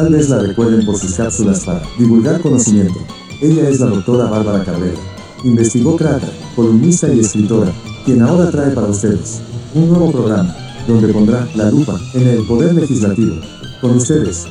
Tal 0.00 0.14
vez 0.14 0.30
la 0.30 0.38
recuerden 0.38 0.86
por 0.86 0.96
sus 0.96 1.12
cápsulas 1.12 1.62
para 1.62 1.82
divulgar 1.98 2.40
conocimiento. 2.40 2.98
Ella 3.42 3.68
es 3.68 3.80
la 3.80 3.86
doctora 3.88 4.30
Bárbara 4.30 4.64
Cabrera. 4.64 4.98
Investigó 5.44 5.94
Crata, 5.94 6.26
columnista 6.56 7.12
y 7.12 7.20
escritora, 7.20 7.70
quien 8.06 8.22
ahora 8.22 8.50
trae 8.50 8.70
para 8.70 8.86
ustedes 8.86 9.42
un 9.74 9.90
nuevo 9.90 10.10
programa, 10.10 10.56
donde 10.88 11.12
pondrá 11.12 11.46
la 11.54 11.70
lupa 11.70 12.00
en 12.14 12.28
el 12.28 12.46
poder 12.46 12.72
legislativo. 12.76 13.34
Con 13.82 13.96
ustedes, 13.96 14.46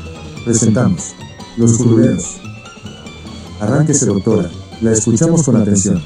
presentamos 0.45 1.15
Los 1.57 1.79
Curuleros. 1.79 2.37
Arránquese, 3.59 4.05
doctora, 4.05 4.51
la 4.81 4.91
escuchamos 4.91 5.41
con 5.41 5.55
atención. 5.55 5.99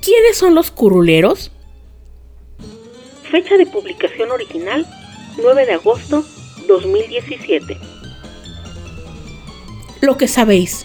¿Quiénes 0.00 0.36
son 0.36 0.54
los 0.54 0.70
curuleros? 0.70 1.51
Fecha 3.32 3.56
de 3.56 3.64
publicación 3.64 4.30
original 4.30 4.86
9 5.38 5.64
de 5.64 5.72
agosto 5.72 6.22
2017. 6.68 7.78
Lo 10.02 10.18
que 10.18 10.28
sabéis, 10.28 10.84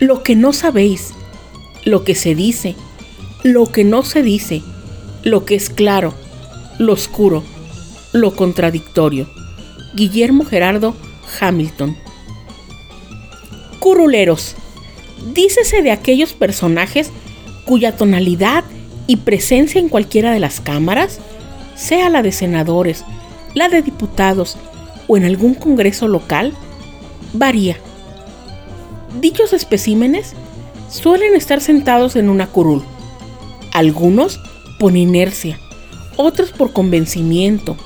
lo 0.00 0.22
que 0.22 0.34
no 0.34 0.54
sabéis, 0.54 1.12
lo 1.84 2.02
que 2.02 2.14
se 2.14 2.34
dice, 2.34 2.74
lo 3.42 3.66
que 3.66 3.84
no 3.84 4.02
se 4.02 4.22
dice, 4.22 4.62
lo 5.24 5.44
que 5.44 5.56
es 5.56 5.68
claro, 5.68 6.14
lo 6.78 6.94
oscuro, 6.94 7.42
lo 8.14 8.34
contradictorio. 8.34 9.28
Guillermo 9.92 10.46
Gerardo 10.46 10.96
Hamilton. 11.38 11.98
Curuleros. 13.78 14.56
Dícese 15.34 15.82
de 15.82 15.90
aquellos 15.90 16.32
personajes 16.32 17.10
cuya 17.66 17.94
tonalidad 17.94 18.64
y 19.06 19.16
presencia 19.16 19.82
en 19.82 19.90
cualquiera 19.90 20.32
de 20.32 20.40
las 20.40 20.62
cámaras, 20.62 21.20
sea 21.74 22.08
la 22.08 22.22
de 22.22 22.32
senadores, 22.32 23.04
la 23.54 23.68
de 23.68 23.82
diputados 23.82 24.56
o 25.06 25.16
en 25.16 25.24
algún 25.24 25.54
congreso 25.54 26.08
local, 26.08 26.52
varía. 27.32 27.76
Dichos 29.20 29.52
especímenes 29.52 30.34
suelen 30.88 31.34
estar 31.34 31.60
sentados 31.60 32.16
en 32.16 32.28
una 32.28 32.46
curul, 32.46 32.82
algunos 33.72 34.40
por 34.78 34.96
inercia, 34.96 35.58
otros 36.16 36.50
por 36.52 36.72
convencimiento, 36.72 37.76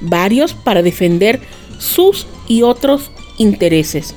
varios 0.00 0.54
para 0.54 0.82
defender 0.82 1.40
sus 1.78 2.26
y 2.46 2.62
otros 2.62 3.10
intereses, 3.38 4.14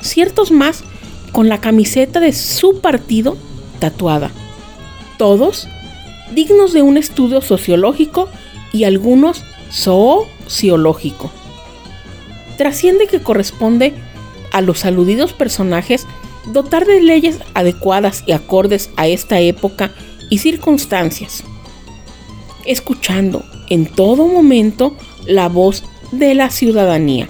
ciertos 0.00 0.50
más 0.50 0.84
con 1.32 1.48
la 1.48 1.60
camiseta 1.60 2.20
de 2.20 2.32
su 2.32 2.80
partido 2.80 3.36
tatuada, 3.80 4.30
todos 5.18 5.68
dignos 6.32 6.72
de 6.72 6.82
un 6.82 6.96
estudio 6.96 7.40
sociológico 7.40 8.28
y 8.74 8.84
algunos 8.84 9.42
sociológico. 9.70 11.30
Trasciende 12.58 13.06
que 13.06 13.22
corresponde 13.22 13.94
a 14.52 14.60
los 14.60 14.84
aludidos 14.84 15.32
personajes 15.32 16.06
dotar 16.52 16.84
de 16.84 17.00
leyes 17.00 17.38
adecuadas 17.54 18.24
y 18.26 18.32
acordes 18.32 18.90
a 18.96 19.06
esta 19.06 19.40
época 19.40 19.92
y 20.28 20.38
circunstancias, 20.38 21.44
escuchando 22.66 23.44
en 23.70 23.86
todo 23.86 24.26
momento 24.26 24.94
la 25.24 25.48
voz 25.48 25.84
de 26.12 26.34
la 26.34 26.50
ciudadanía. 26.50 27.28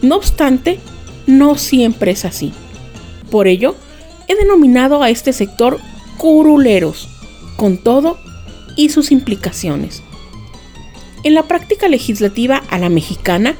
No 0.00 0.16
obstante, 0.16 0.78
no 1.26 1.56
siempre 1.58 2.12
es 2.12 2.24
así. 2.24 2.52
Por 3.30 3.48
ello, 3.48 3.74
he 4.28 4.36
denominado 4.36 5.02
a 5.02 5.10
este 5.10 5.32
sector 5.32 5.78
curuleros, 6.18 7.08
con 7.56 7.78
todo 7.78 8.18
y 8.76 8.88
sus 8.90 9.10
implicaciones. 9.10 10.02
En 11.24 11.34
la 11.34 11.44
práctica 11.44 11.88
legislativa 11.88 12.62
a 12.68 12.78
la 12.78 12.88
mexicana, 12.88 13.54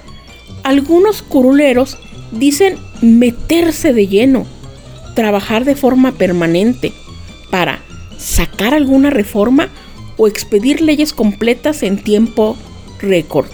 algunos 0.65 1.23
curuleros 1.23 1.97
dicen 2.33 2.77
meterse 3.03 3.93
de 3.93 4.09
lleno, 4.09 4.47
trabajar 5.15 5.65
de 5.65 5.77
forma 5.77 6.13
permanente 6.13 6.93
para 7.51 7.81
sacar 8.19 8.75
alguna 8.75 9.11
reforma 9.11 9.69
o 10.17 10.27
expedir 10.27 10.81
leyes 10.81 11.13
completas 11.13 11.83
en 11.83 12.03
tiempo 12.03 12.57
récord, 13.01 13.47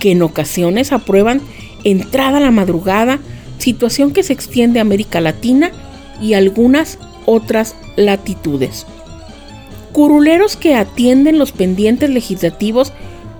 que 0.00 0.12
en 0.12 0.22
ocasiones 0.22 0.92
aprueban 0.92 1.40
entrada 1.84 2.38
a 2.38 2.40
la 2.40 2.50
madrugada, 2.50 3.18
situación 3.58 4.12
que 4.12 4.22
se 4.22 4.32
extiende 4.32 4.78
a 4.78 4.82
América 4.82 5.20
Latina 5.20 5.70
y 6.20 6.34
algunas 6.34 6.98
otras 7.26 7.74
latitudes. 7.96 8.86
Curuleros 9.92 10.56
que 10.56 10.74
atienden 10.74 11.38
los 11.38 11.52
pendientes 11.52 12.10
legislativos 12.10 12.92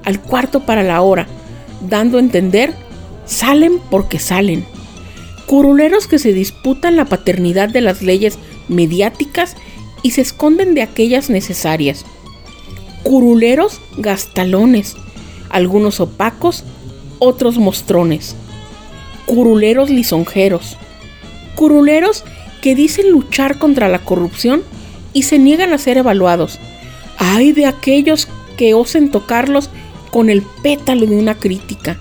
al 0.05 0.21
cuarto 0.21 0.61
para 0.61 0.83
la 0.83 1.03
hora, 1.03 1.27
dando 1.89 2.19
a 2.19 2.21
entender, 2.21 2.75
salen 3.25 3.81
porque 3.91 4.19
salen. 4.19 4.65
Curuleros 5.47 6.07
que 6.07 6.19
se 6.19 6.33
disputan 6.33 6.97
la 6.97 7.05
paternidad 7.05 7.69
de 7.69 7.81
las 7.81 8.03
leyes 8.03 8.39
mediáticas 8.69 9.57
y 10.03 10.13
se 10.13 10.21
esconden 10.21 10.75
de 10.75 10.83
aquellas 10.83 11.31
necesarias. 11.31 12.05
Curuleros 13.03 13.81
gastalones, 13.99 14.97
algunos 15.51 16.01
opacos, 16.01 16.65
otros 17.19 17.59
mostrones. 17.59 18.37
Curuleros 19.27 19.91
lisonjeros. 19.91 20.77
Curuleros 21.55 22.25
que 22.61 22.75
dicen 22.75 23.11
luchar 23.11 23.59
contra 23.59 23.89
la 23.89 23.99
corrupción 23.99 24.63
y 25.13 25.25
se 25.25 25.39
niegan 25.39 25.73
a 25.73 25.79
ser 25.79 25.99
evaluados. 25.99 26.59
Hay 27.19 27.53
de 27.53 27.67
aquellos 27.67 28.29
que 28.57 28.75
osen 28.75 29.11
tocarlos 29.11 29.71
con 30.13 30.31
el 30.31 30.43
pétalo 30.63 31.07
de 31.07 31.17
una 31.17 31.39
crítica. 31.39 31.99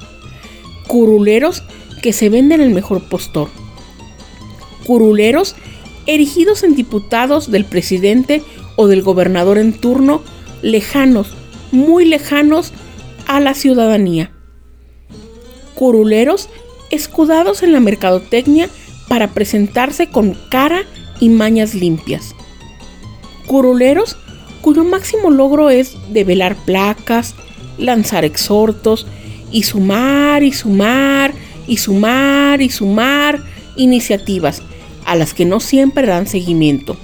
Curuleros 0.86 1.64
que 2.04 2.14
se 2.14 2.30
venden 2.30 2.62
el 2.62 2.70
mejor 2.70 3.02
postor. 3.04 3.50
Curuleros 4.86 5.56
erigidos 6.06 6.64
en 6.64 6.76
diputados 6.76 7.50
del 7.50 7.66
presidente 7.66 8.44
o 8.76 8.88
del 8.88 9.02
gobernador 9.02 9.58
en 9.58 9.74
turno, 9.74 10.22
lejanos, 10.62 11.34
muy 11.72 12.06
lejanos 12.06 12.74
a 13.28 13.40
la 13.40 13.54
ciudadanía. 13.54 14.32
Curuleros 15.74 16.50
escudados 16.90 17.64
en 17.64 17.72
la 17.72 17.80
mercadotecnia 17.80 18.70
para 19.08 19.30
presentarse 19.30 20.08
con 20.08 20.38
cara 20.50 20.84
y 21.20 21.30
mañas 21.30 21.74
limpias. 21.74 22.36
Curuleros 23.48 24.18
cuyo 24.62 24.84
máximo 24.84 25.32
logro 25.32 25.70
es 25.70 25.96
develar 26.10 26.56
placas, 26.66 27.36
lanzar 27.82 28.24
exhortos 28.24 29.08
y 29.52 29.64
sumar 29.64 30.44
y 30.44 30.54
sumar 30.54 31.34
y 31.68 31.78
sumar 31.78 32.62
y 32.62 32.70
sumar 32.70 33.40
iniciativas 33.76 34.62
a 35.06 35.16
las 35.16 35.34
que 35.34 35.46
no 35.46 35.60
siempre 35.60 36.08
dan 36.08 36.28
seguimiento. 36.28 36.96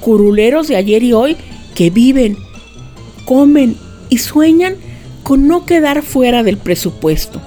Curuleros 0.00 0.68
de 0.68 0.76
ayer 0.76 1.02
y 1.02 1.12
hoy 1.12 1.36
que 1.74 1.90
viven, 1.90 2.36
comen 3.24 3.76
y 4.08 4.18
sueñan 4.18 4.76
con 5.22 5.48
no 5.48 5.64
quedar 5.66 6.02
fuera 6.02 6.42
del 6.42 6.58
presupuesto. 6.58 7.40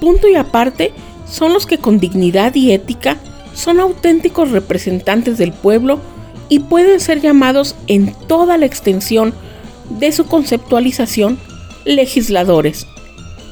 Punto 0.00 0.28
y 0.28 0.34
aparte 0.34 0.92
son 1.30 1.52
los 1.52 1.66
que 1.66 1.78
con 1.78 1.98
dignidad 1.98 2.54
y 2.54 2.72
ética 2.72 3.16
son 3.54 3.80
auténticos 3.80 4.50
representantes 4.50 5.38
del 5.38 5.52
pueblo 5.52 6.00
y 6.48 6.60
pueden 6.60 7.00
ser 7.00 7.20
llamados 7.20 7.74
en 7.86 8.14
toda 8.26 8.56
la 8.56 8.66
extensión 8.66 9.34
de 9.90 10.12
su 10.12 10.26
conceptualización 10.26 11.38
legisladores. 11.84 12.86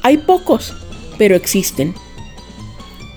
Hay 0.03 0.17
pocos, 0.17 0.73
pero 1.17 1.35
existen. 1.35 1.95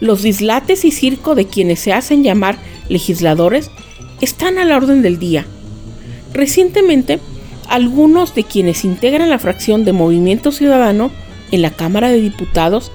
Los 0.01 0.23
dislates 0.23 0.85
y 0.85 0.91
circo 0.91 1.35
de 1.35 1.47
quienes 1.47 1.81
se 1.81 1.93
hacen 1.93 2.23
llamar 2.23 2.59
legisladores 2.89 3.71
están 4.21 4.59
a 4.59 4.65
la 4.65 4.77
orden 4.77 5.03
del 5.03 5.19
día. 5.19 5.47
Recientemente, 6.33 7.21
algunos 7.69 8.35
de 8.35 8.45
quienes 8.45 8.85
integran 8.85 9.31
la 9.31 9.39
fracción 9.39 9.85
de 9.85 9.93
Movimiento 9.93 10.53
Ciudadano 10.53 11.11
en 11.51 11.63
la 11.63 11.71
Cámara 11.71 12.09
de 12.09 12.21
Diputados 12.21 12.91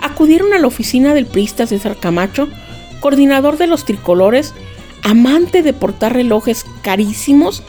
acudieron 0.00 0.52
a 0.52 0.58
la 0.58 0.66
oficina 0.66 1.14
del 1.14 1.26
priista 1.26 1.66
César 1.66 1.96
Camacho, 1.98 2.48
coordinador 3.00 3.56
de 3.56 3.66
los 3.66 3.84
tricolores 3.84 4.54
amante 5.02 5.62
de 5.62 5.72
portar 5.72 6.14
relojes 6.14 6.64
carísimos 6.82 7.62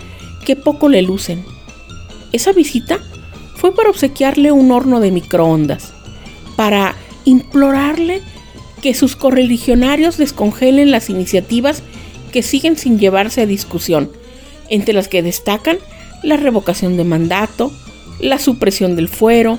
que 0.46 0.56
poco 0.56 0.90
le 0.90 1.02
lucen. 1.02 1.46
Esa 2.36 2.52
visita 2.52 3.00
fue 3.56 3.74
para 3.74 3.90
obsequiarle 3.90 4.52
un 4.52 4.70
horno 4.74 5.00
de 5.00 5.10
microondas, 5.10 5.94
para 6.58 6.94
implorarle 7.24 8.22
que 8.82 8.94
sus 8.94 9.16
correligionarios 9.16 10.18
descongelen 10.18 10.92
las 10.92 11.10
iniciativas 11.10 11.82
que 12.34 12.44
siguen 12.44 12.76
sin 12.76 13.00
llevarse 13.00 13.40
a 13.40 13.46
discusión, 13.46 14.12
entre 14.68 14.94
las 14.94 15.08
que 15.08 15.24
destacan 15.24 15.78
la 16.24 16.36
revocación 16.36 16.98
de 16.98 17.06
mandato, 17.06 17.72
la 18.20 18.38
supresión 18.38 18.98
del 18.98 19.08
fuero, 19.08 19.58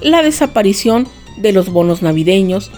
la 0.00 0.22
desaparición 0.22 1.08
de 1.38 1.50
los 1.50 1.70
bonos 1.70 2.02
navideños, 2.02 2.70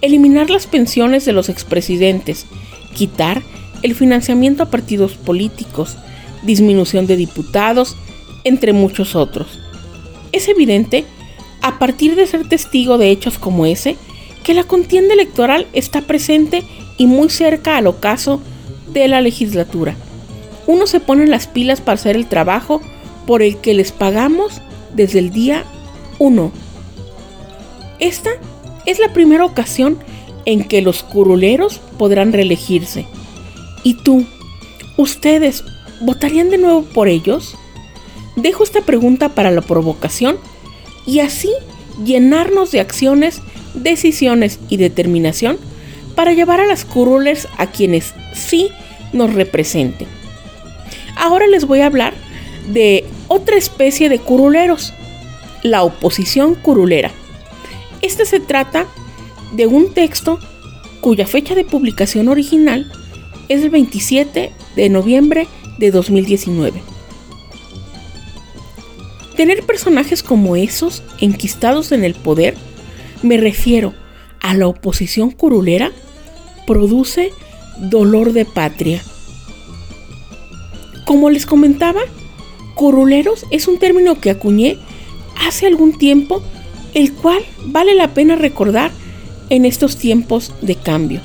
eliminar 0.00 0.50
las 0.50 0.66
pensiones 0.66 1.24
de 1.24 1.32
los 1.32 1.48
expresidentes, 1.48 2.44
quitar 2.92 3.40
el 3.84 3.94
financiamiento 3.94 4.64
a 4.64 4.70
partidos 4.70 5.12
políticos, 5.12 5.96
disminución 6.42 7.06
de 7.06 7.14
diputados 7.14 7.94
entre 8.44 8.72
muchos 8.72 9.14
otros. 9.14 9.58
Es 10.32 10.48
evidente, 10.48 11.04
a 11.62 11.78
partir 11.78 12.16
de 12.16 12.26
ser 12.26 12.48
testigo 12.48 12.98
de 12.98 13.10
hechos 13.10 13.38
como 13.38 13.66
ese, 13.66 13.96
que 14.44 14.54
la 14.54 14.64
contienda 14.64 15.14
electoral 15.14 15.66
está 15.72 16.02
presente 16.02 16.62
y 16.96 17.06
muy 17.06 17.30
cerca 17.30 17.76
al 17.76 17.86
ocaso 17.86 18.40
de 18.92 19.08
la 19.08 19.20
legislatura. 19.20 19.96
Uno 20.66 20.86
se 20.86 21.00
pone 21.00 21.26
las 21.26 21.46
pilas 21.46 21.80
para 21.80 21.94
hacer 21.94 22.16
el 22.16 22.26
trabajo 22.26 22.80
por 23.26 23.42
el 23.42 23.58
que 23.58 23.74
les 23.74 23.92
pagamos 23.92 24.60
desde 24.94 25.18
el 25.18 25.30
día 25.30 25.64
1. 26.18 26.52
Esta 27.98 28.30
es 28.86 28.98
la 28.98 29.12
primera 29.12 29.44
ocasión 29.44 29.98
en 30.46 30.64
que 30.64 30.82
los 30.82 31.02
curuleros 31.02 31.80
podrán 31.98 32.32
reelegirse. 32.32 33.06
¿Y 33.82 33.94
tú? 33.94 34.26
¿Ustedes 34.96 35.64
votarían 36.00 36.50
de 36.50 36.58
nuevo 36.58 36.82
por 36.82 37.08
ellos? 37.08 37.56
Dejo 38.36 38.64
esta 38.64 38.82
pregunta 38.82 39.30
para 39.30 39.50
la 39.50 39.60
provocación 39.60 40.38
y 41.06 41.20
así 41.20 41.50
llenarnos 42.04 42.70
de 42.70 42.80
acciones, 42.80 43.40
decisiones 43.74 44.58
y 44.68 44.76
determinación 44.76 45.58
para 46.14 46.32
llevar 46.32 46.60
a 46.60 46.66
las 46.66 46.84
curules 46.84 47.48
a 47.58 47.66
quienes 47.66 48.14
sí 48.34 48.70
nos 49.12 49.34
representen. 49.34 50.08
Ahora 51.16 51.46
les 51.46 51.66
voy 51.66 51.80
a 51.80 51.86
hablar 51.86 52.14
de 52.72 53.04
otra 53.28 53.56
especie 53.56 54.08
de 54.08 54.18
curuleros, 54.18 54.94
la 55.62 55.82
oposición 55.82 56.54
curulera. 56.54 57.10
Este 58.02 58.24
se 58.24 58.40
trata 58.40 58.86
de 59.52 59.66
un 59.66 59.92
texto 59.92 60.38
cuya 61.00 61.26
fecha 61.26 61.54
de 61.54 61.64
publicación 61.64 62.28
original 62.28 62.90
es 63.48 63.62
el 63.62 63.70
27 63.70 64.52
de 64.76 64.88
noviembre 64.88 65.48
de 65.78 65.90
2019. 65.90 66.80
Tener 69.40 69.64
personajes 69.64 70.22
como 70.22 70.54
esos 70.54 71.02
enquistados 71.18 71.92
en 71.92 72.04
el 72.04 72.12
poder, 72.12 72.56
me 73.22 73.38
refiero 73.38 73.94
a 74.38 74.52
la 74.52 74.68
oposición 74.68 75.30
curulera, 75.30 75.92
produce 76.66 77.30
dolor 77.78 78.34
de 78.34 78.44
patria. 78.44 79.02
Como 81.06 81.30
les 81.30 81.46
comentaba, 81.46 82.02
curuleros 82.74 83.46
es 83.50 83.66
un 83.66 83.78
término 83.78 84.20
que 84.20 84.28
acuñé 84.28 84.76
hace 85.38 85.66
algún 85.66 85.96
tiempo, 85.96 86.42
el 86.92 87.14
cual 87.14 87.42
vale 87.64 87.94
la 87.94 88.12
pena 88.12 88.36
recordar 88.36 88.90
en 89.48 89.64
estos 89.64 89.96
tiempos 89.96 90.52
de 90.60 90.74
cambio. 90.74 91.22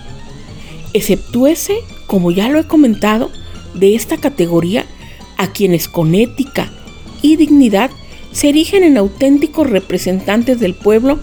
Exceptúese, 0.94 1.79
como 2.07 2.31
ya 2.31 2.47
lo 2.47 2.59
he 2.59 2.63
comentado, 2.63 3.29
de 3.73 3.94
esta 3.94 4.15
categoría 4.15 4.85
a 5.35 5.51
quienes 5.51 5.89
con 5.89 6.15
ética 6.15 6.71
y 7.21 7.35
dignidad 7.35 7.91
se 8.35 8.49
erigen 8.49 8.83
en 8.83 8.97
auténticos 8.97 9.69
representantes 9.69 10.59
del 10.59 10.73
pueblo, 10.73 11.19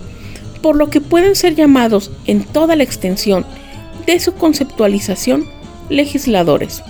por 0.63 0.77
lo 0.77 0.89
que 0.89 1.03
pueden 1.03 1.37
ser 1.37 1.55
llamados 1.55 2.11
en 2.25 2.43
toda 2.43 2.75
la 2.75 2.85
extensión 2.85 3.45
de 4.07 4.19
su 4.19 4.33
conceptualización 4.33 5.45
legisladores. 5.91 6.83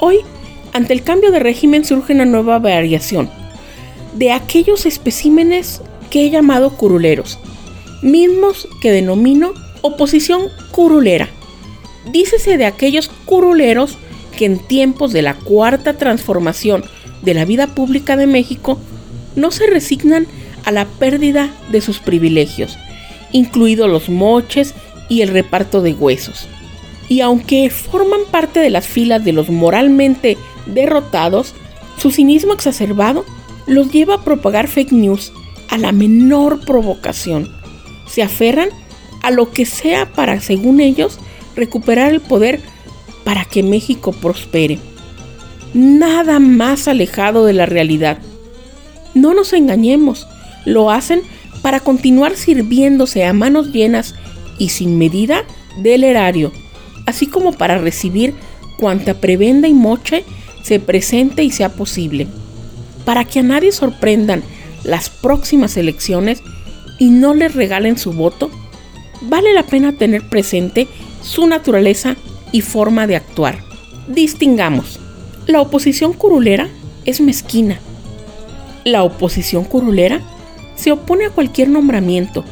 Hoy, 0.00 0.18
ante 0.74 0.92
el 0.92 1.02
cambio 1.02 1.30
de 1.30 1.38
régimen 1.38 1.86
surge 1.86 2.12
una 2.12 2.26
nueva 2.26 2.58
variación 2.58 3.30
de 4.12 4.32
aquellos 4.32 4.84
especímenes 4.84 5.80
que 6.10 6.26
he 6.26 6.30
llamado 6.30 6.76
curuleros, 6.76 7.38
mismos 8.02 8.68
que 8.82 8.92
denomino 8.92 9.54
oposición 9.80 10.42
curulera. 10.72 11.30
Dícese 12.12 12.58
de 12.58 12.66
aquellos 12.66 13.08
curuleros 13.24 13.96
que 14.36 14.44
en 14.44 14.58
tiempos 14.58 15.14
de 15.14 15.22
la 15.22 15.32
cuarta 15.32 15.96
transformación 15.96 16.84
de 17.24 17.34
la 17.34 17.44
vida 17.44 17.66
pública 17.68 18.16
de 18.16 18.26
México 18.26 18.78
no 19.36 19.50
se 19.50 19.66
resignan 19.66 20.26
a 20.64 20.72
la 20.72 20.86
pérdida 20.86 21.50
de 21.70 21.80
sus 21.80 21.98
privilegios, 21.98 22.78
incluidos 23.32 23.90
los 23.90 24.08
moches 24.08 24.74
y 25.08 25.22
el 25.22 25.28
reparto 25.28 25.82
de 25.82 25.92
huesos. 25.92 26.46
Y 27.08 27.20
aunque 27.20 27.68
forman 27.70 28.20
parte 28.30 28.60
de 28.60 28.70
las 28.70 28.86
filas 28.86 29.24
de 29.24 29.32
los 29.32 29.50
moralmente 29.50 30.38
derrotados, 30.66 31.54
su 31.98 32.10
cinismo 32.10 32.52
exacerbado 32.52 33.24
los 33.66 33.90
lleva 33.90 34.14
a 34.14 34.24
propagar 34.24 34.68
fake 34.68 34.92
news 34.92 35.32
a 35.68 35.78
la 35.78 35.92
menor 35.92 36.60
provocación. 36.60 37.50
Se 38.06 38.22
aferran 38.22 38.68
a 39.22 39.30
lo 39.30 39.50
que 39.50 39.66
sea 39.66 40.10
para, 40.12 40.40
según 40.40 40.80
ellos, 40.80 41.18
recuperar 41.56 42.12
el 42.12 42.20
poder 42.20 42.60
para 43.24 43.44
que 43.44 43.62
México 43.62 44.12
prospere. 44.12 44.78
Nada 45.74 46.38
más 46.38 46.86
alejado 46.86 47.46
de 47.46 47.52
la 47.52 47.66
realidad. 47.66 48.18
No 49.12 49.34
nos 49.34 49.52
engañemos, 49.52 50.26
lo 50.64 50.90
hacen 50.90 51.22
para 51.62 51.80
continuar 51.80 52.36
sirviéndose 52.36 53.24
a 53.24 53.32
manos 53.32 53.72
llenas 53.72 54.14
y 54.58 54.68
sin 54.68 54.98
medida 54.98 55.42
del 55.82 56.04
erario, 56.04 56.52
así 57.06 57.26
como 57.26 57.52
para 57.52 57.78
recibir 57.78 58.34
cuanta 58.78 59.14
prebenda 59.14 59.66
y 59.66 59.74
moche 59.74 60.24
se 60.62 60.78
presente 60.78 61.42
y 61.42 61.50
sea 61.50 61.70
posible. 61.70 62.28
Para 63.04 63.24
que 63.24 63.40
a 63.40 63.42
nadie 63.42 63.72
sorprendan 63.72 64.42
las 64.84 65.10
próximas 65.10 65.76
elecciones 65.76 66.40
y 66.98 67.10
no 67.10 67.34
les 67.34 67.54
regalen 67.54 67.98
su 67.98 68.12
voto, 68.12 68.50
vale 69.22 69.52
la 69.52 69.64
pena 69.64 69.92
tener 69.92 70.28
presente 70.28 70.86
su 71.22 71.46
naturaleza 71.46 72.16
y 72.52 72.60
forma 72.60 73.06
de 73.06 73.16
actuar. 73.16 73.58
Distingamos. 74.06 75.00
La 75.46 75.60
oposición 75.60 76.14
curulera 76.14 76.68
es 77.04 77.20
mezquina. 77.20 77.78
La 78.84 79.02
oposición 79.02 79.64
curulera 79.64 80.22
se 80.74 80.90
opone 80.90 81.26
a 81.26 81.30
cualquier 81.30 81.68
nombramiento, 81.68 82.44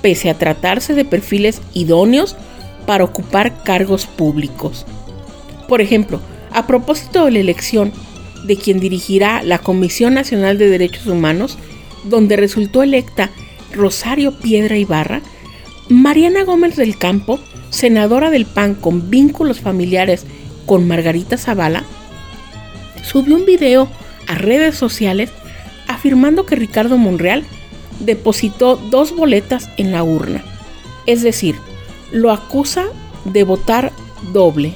pese 0.00 0.30
a 0.30 0.38
tratarse 0.38 0.94
de 0.94 1.04
perfiles 1.04 1.60
idóneos 1.74 2.36
para 2.86 3.04
ocupar 3.04 3.62
cargos 3.64 4.06
públicos. 4.06 4.86
Por 5.68 5.82
ejemplo, 5.82 6.20
a 6.50 6.66
propósito 6.66 7.26
de 7.26 7.32
la 7.32 7.40
elección 7.40 7.92
de 8.46 8.56
quien 8.56 8.80
dirigirá 8.80 9.42
la 9.42 9.58
Comisión 9.58 10.14
Nacional 10.14 10.56
de 10.56 10.70
Derechos 10.70 11.06
Humanos, 11.06 11.58
donde 12.04 12.36
resultó 12.36 12.82
electa 12.82 13.30
Rosario 13.74 14.38
Piedra 14.38 14.78
Ibarra, 14.78 15.20
Mariana 15.90 16.44
Gómez 16.44 16.76
del 16.76 16.96
Campo 16.96 17.40
senadora 17.70 18.30
del 18.30 18.46
PAN 18.46 18.74
con 18.74 19.10
vínculos 19.10 19.60
familiares 19.60 20.24
con 20.64 20.88
Margarita 20.88 21.36
Zavala, 21.36 21.84
subió 23.08 23.36
un 23.36 23.46
video 23.46 23.88
a 24.26 24.34
redes 24.34 24.76
sociales 24.76 25.30
afirmando 25.86 26.44
que 26.44 26.56
Ricardo 26.56 26.98
Monreal 26.98 27.44
depositó 28.00 28.76
dos 28.76 29.16
boletas 29.16 29.70
en 29.76 29.90
la 29.90 30.02
urna. 30.04 30.44
Es 31.06 31.22
decir, 31.22 31.56
lo 32.12 32.30
acusa 32.30 32.84
de 33.24 33.44
votar 33.44 33.92
doble. 34.32 34.74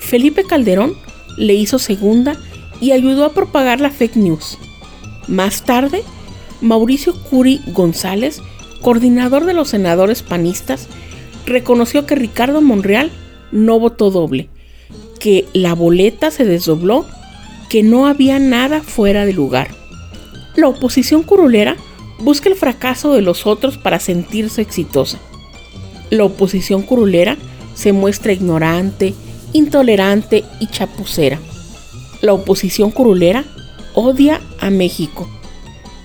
Felipe 0.00 0.44
Calderón 0.44 0.94
le 1.36 1.54
hizo 1.54 1.78
segunda 1.78 2.36
y 2.80 2.92
ayudó 2.92 3.24
a 3.24 3.32
propagar 3.32 3.80
la 3.80 3.90
fake 3.90 4.16
news. 4.16 4.58
Más 5.26 5.62
tarde, 5.64 6.02
Mauricio 6.60 7.14
Curi 7.24 7.60
González, 7.66 8.40
coordinador 8.80 9.44
de 9.44 9.52
los 9.52 9.68
senadores 9.68 10.22
panistas, 10.22 10.88
reconoció 11.44 12.06
que 12.06 12.14
Ricardo 12.14 12.60
Monreal 12.60 13.10
no 13.52 13.78
votó 13.78 14.10
doble, 14.10 14.48
que 15.20 15.46
la 15.52 15.74
boleta 15.74 16.30
se 16.30 16.44
desdobló, 16.44 17.04
que 17.68 17.82
no 17.82 18.06
había 18.06 18.38
nada 18.38 18.82
fuera 18.82 19.26
de 19.26 19.32
lugar. 19.32 19.68
La 20.56 20.68
oposición 20.68 21.22
curulera 21.22 21.76
busca 22.20 22.48
el 22.48 22.56
fracaso 22.56 23.12
de 23.12 23.22
los 23.22 23.46
otros 23.46 23.78
para 23.78 24.00
sentirse 24.00 24.62
exitosa. 24.62 25.18
La 26.10 26.24
oposición 26.24 26.82
curulera 26.82 27.36
se 27.74 27.92
muestra 27.92 28.32
ignorante, 28.32 29.14
intolerante 29.52 30.44
y 30.60 30.66
chapucera. 30.66 31.38
La 32.20 32.32
oposición 32.32 32.90
curulera 32.90 33.44
odia 33.94 34.40
a 34.60 34.70
México. 34.70 35.28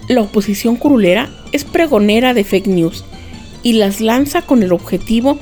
La 0.08 0.22
oposición 0.22 0.76
curulera 0.76 1.30
es 1.52 1.64
pregonera 1.64 2.34
de 2.34 2.44
fake 2.44 2.68
news 2.68 3.04
y 3.64 3.74
las 3.74 4.02
lanza 4.02 4.42
con 4.42 4.62
el 4.62 4.74
objetivo 4.74 5.40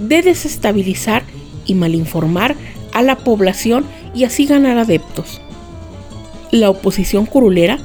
de 0.00 0.22
desestabilizar 0.22 1.24
y 1.66 1.74
malinformar 1.74 2.56
a 2.92 3.02
la 3.02 3.16
población 3.18 3.84
y 4.14 4.24
así 4.24 4.46
ganar 4.46 4.78
adeptos. 4.78 5.40
La 6.50 6.70
oposición 6.70 7.26
curulera 7.26 7.78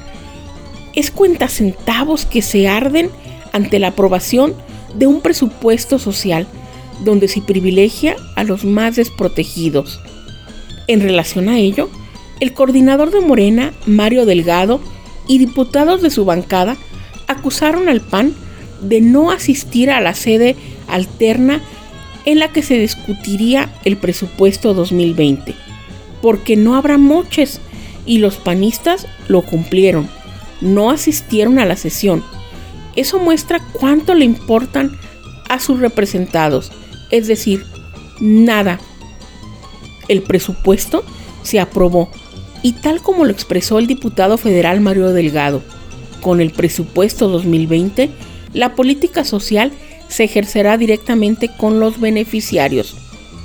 es 0.94 1.12
cuenta 1.12 1.48
centavos 1.48 2.26
que 2.26 2.42
se 2.42 2.68
arden 2.68 3.10
ante 3.52 3.80
la 3.80 3.90
aprobación 3.90 4.54
de 4.96 5.08
un 5.08 5.22
presupuesto 5.22 6.00
social 6.00 6.48
donde 7.04 7.28
se 7.28 7.42
privilegia 7.42 8.16
a 8.36 8.44
los 8.44 8.64
más 8.64 8.96
desprotegidos. 8.96 10.00
En 10.88 11.02
relación 11.02 11.50
a 11.50 11.58
ello, 11.58 11.90
el 12.40 12.54
coordinador 12.54 13.12
de 13.12 13.22
Morena, 13.22 13.74
Mario 13.86 14.26
Delgado, 14.26 14.80
y 15.28 15.38
diputados 15.38 16.02
de 16.02 16.10
su 16.10 16.26
bancada 16.26 16.78
acusaron 17.28 17.90
al 17.90 18.02
PAN 18.02 18.34
de 18.82 19.02
no 19.02 19.32
asistir 19.32 19.90
a 19.90 20.02
la 20.02 20.14
sede 20.14 20.56
alterna 20.88 21.62
en 22.26 22.40
la 22.40 22.50
que 22.50 22.62
se 22.62 22.78
discutiría 22.78 23.74
el 23.86 23.98
presupuesto 23.98 24.74
2020, 24.74 25.56
porque 26.22 26.56
no 26.56 26.76
habrá 26.76 26.98
moches 26.98 27.62
y 28.06 28.18
los 28.18 28.38
panistas 28.38 29.08
lo 29.28 29.42
cumplieron, 29.42 30.10
no 30.62 30.90
asistieron 30.92 31.60
a 31.60 31.66
la 31.66 31.76
sesión. 31.76 32.24
Eso 32.96 33.20
muestra 33.20 33.60
cuánto 33.74 34.14
le 34.14 34.26
importan 34.26 34.98
a 35.50 35.60
sus 35.60 35.80
representados, 35.80 36.72
es 37.10 37.28
decir, 37.28 37.66
nada. 38.20 38.80
El 40.08 40.22
presupuesto 40.22 41.04
se 41.44 41.60
aprobó 41.60 42.10
y 42.62 42.74
tal 42.74 43.02
como 43.02 43.26
lo 43.26 43.32
expresó 43.32 43.80
el 43.80 43.88
diputado 43.88 44.38
federal 44.38 44.80
Mario 44.80 45.12
Delgado, 45.12 45.62
con 46.22 46.40
el 46.40 46.52
presupuesto 46.52 47.28
2020, 47.28 48.10
la 48.54 48.76
política 48.76 49.26
social 49.26 49.74
se 50.08 50.24
ejercerá 50.24 50.78
directamente 50.78 51.50
con 51.58 51.80
los 51.80 52.00
beneficiarios. 52.00 52.96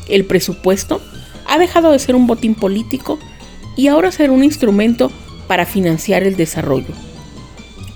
El 0.09 0.25
presupuesto 0.25 1.01
ha 1.47 1.59
dejado 1.59 1.91
de 1.91 1.99
ser 1.99 2.15
un 2.15 2.27
botín 2.27 2.55
político 2.55 3.19
y 3.79 3.87
ahora 3.87 4.11
ser 4.11 4.33
un 4.33 4.43
instrumento 4.43 5.11
para 5.47 5.65
financiar 5.65 6.25
el 6.25 6.37
desarrollo. 6.37 6.93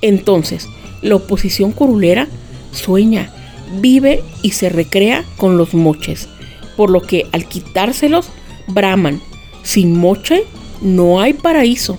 Entonces, 0.00 0.68
la 1.02 1.16
oposición 1.16 1.72
curulera 1.72 2.28
sueña, 2.70 3.32
vive 3.80 4.22
y 4.42 4.52
se 4.52 4.68
recrea 4.68 5.24
con 5.36 5.56
los 5.58 5.74
moches, 5.74 6.28
por 6.76 6.88
lo 6.88 7.02
que 7.02 7.26
al 7.32 7.46
quitárselos, 7.46 8.28
braman, 8.68 9.20
sin 9.64 9.98
moche 9.98 10.44
no 10.80 11.20
hay 11.20 11.32
paraíso. 11.32 11.98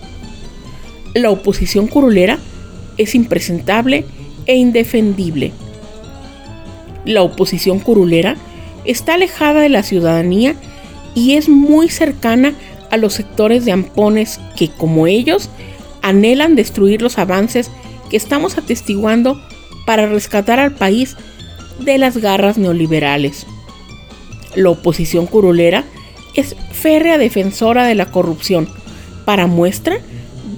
La 1.13 1.29
oposición 1.29 1.87
curulera 1.87 2.39
es 2.97 3.15
impresentable 3.15 4.05
e 4.45 4.55
indefendible. 4.55 5.51
La 7.03 7.21
oposición 7.21 7.79
curulera 7.79 8.37
está 8.85 9.15
alejada 9.15 9.59
de 9.59 9.69
la 9.69 9.83
ciudadanía 9.83 10.55
y 11.15 11.33
es 11.33 11.49
muy 11.49 11.89
cercana 11.89 12.53
a 12.93 12.97
los 12.97 13.13
sectores 13.13 13.65
de 13.65 13.71
ampones 13.71 14.39
que, 14.55 14.69
como 14.69 15.07
ellos, 15.07 15.49
anhelan 16.03 16.55
destruir 16.55 17.01
los 17.01 17.17
avances 17.17 17.71
que 18.11 18.17
estamos 18.17 18.55
atestiguando 18.59 19.41
para 19.87 20.05
rescatar 20.05 20.59
al 20.59 20.75
país 20.75 21.17
de 21.79 21.97
las 21.97 22.17
garras 22.17 22.59
neoliberales. 22.59 23.47
La 24.53 24.69
oposición 24.69 25.25
curulera 25.25 25.85
es 26.35 26.55
férrea 26.71 27.17
defensora 27.17 27.87
de 27.87 27.95
la 27.95 28.05
corrupción. 28.05 28.69
Para 29.25 29.47
muestra, 29.47 29.97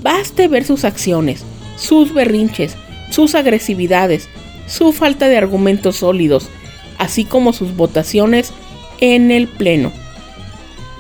baste 0.02 0.50
ver 0.50 0.66
sus 0.66 0.84
acciones, 0.84 1.46
sus 1.78 2.14
berrinches, 2.14 2.76
sus 3.12 3.34
agresividades, 3.34 4.28
su 4.68 4.92
falta 4.92 5.30
de 5.30 5.38
argumentos 5.38 5.96
sólidos, 5.96 6.50
así 6.98 7.24
como 7.24 7.54
sus 7.54 7.78
votaciones 7.78 8.52
en 9.00 9.32
el 9.32 9.48
Pleno. 9.48 9.94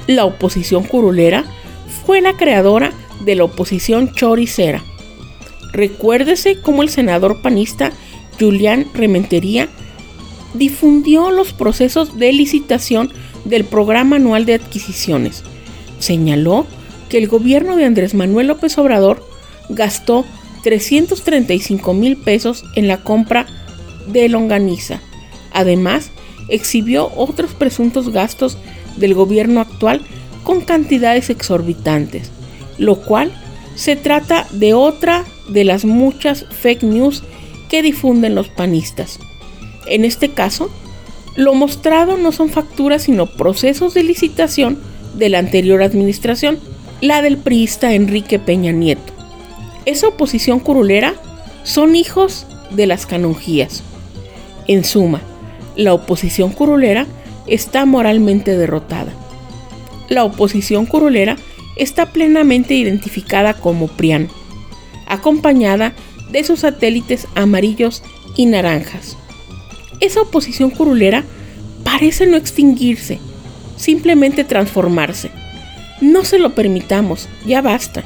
La 0.08 0.26
oposición 0.26 0.84
curulera 0.84 1.46
fue 2.06 2.22
la 2.22 2.38
creadora 2.38 2.92
de 3.22 3.36
la 3.36 3.46
oposición 3.46 4.14
choricera. 4.14 4.84
Recuérdese 5.72 6.62
cómo 6.62 6.84
el 6.84 6.90
senador 6.90 7.42
panista 7.42 7.92
Julián 8.40 8.88
Rementería 8.94 9.68
difundió 10.54 11.32
los 11.32 11.54
procesos 11.54 12.18
de 12.18 12.32
licitación 12.32 13.12
del 13.46 13.66
programa 13.66 14.18
anual 14.18 14.46
de 14.46 14.56
adquisiciones. 14.56 15.44
Señaló 16.00 16.66
que 17.10 17.18
el 17.18 17.28
gobierno 17.28 17.76
de 17.76 17.86
Andrés 17.86 18.14
Manuel 18.14 18.48
López 18.48 18.78
Obrador 18.78 19.28
gastó 19.70 20.26
335 20.64 21.94
mil 21.94 22.18
pesos 22.18 22.64
en 22.76 22.88
la 22.88 23.04
compra 23.04 23.46
de 24.08 24.30
longaniza. 24.30 25.02
Además, 25.52 26.12
exhibió 26.50 27.12
otros 27.16 27.54
presuntos 27.54 28.10
gastos 28.10 28.58
del 28.98 29.14
gobierno 29.14 29.62
actual 29.62 30.02
con 30.44 30.62
cantidades 30.62 31.30
exorbitantes, 31.30 32.32
lo 32.78 33.02
cual 33.02 33.32
se 33.76 33.96
trata 33.96 34.48
de 34.52 34.74
otra 34.74 35.26
de 35.50 35.64
las 35.64 35.86
muchas 35.86 36.46
fake 36.50 36.84
news 36.84 37.24
que 37.70 37.82
difunden 37.82 38.36
los 38.36 38.48
panistas. 38.48 39.20
En 39.88 40.06
este 40.06 40.30
caso, 40.30 40.70
lo 41.36 41.54
mostrado 41.54 42.18
no 42.18 42.32
son 42.32 42.50
facturas 42.50 43.04
sino 43.04 43.26
procesos 43.26 43.94
de 43.94 44.04
licitación 44.04 44.80
de 45.16 45.30
la 45.30 45.40
anterior 45.40 45.82
administración, 45.82 46.60
la 47.02 47.22
del 47.22 47.38
priista 47.38 47.94
Enrique 47.94 48.40
Peña 48.40 48.72
Nieto. 48.72 49.14
Esa 49.86 50.08
oposición 50.08 50.60
curulera 50.60 51.14
son 51.64 51.96
hijos 51.96 52.48
de 52.72 52.88
las 52.88 53.06
canonjías. 53.06 53.84
En 54.68 54.84
suma, 54.84 55.22
la 55.76 55.94
oposición 55.94 56.52
curulera 56.52 57.06
está 57.48 57.86
moralmente 57.86 58.58
derrotada. 58.58 59.14
La 60.10 60.24
oposición 60.24 60.86
curulera 60.86 61.38
está 61.76 62.08
plenamente 62.08 62.76
identificada 62.76 63.54
como 63.54 63.88
PRIAN, 63.88 64.30
acompañada 65.08 65.94
de 66.32 66.44
sus 66.44 66.62
satélites 66.62 67.28
amarillos 67.36 68.04
y 68.36 68.46
naranjas. 68.46 69.18
Esa 70.00 70.22
oposición 70.22 70.70
curulera 70.70 71.24
parece 71.84 72.28
no 72.28 72.38
extinguirse, 72.38 73.20
simplemente 73.78 74.44
transformarse. 74.44 75.32
No 76.02 76.26
se 76.26 76.40
lo 76.40 76.54
permitamos, 76.54 77.30
ya 77.46 77.62
basta. 77.62 78.04